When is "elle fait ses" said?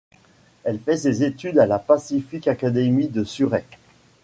0.63-1.23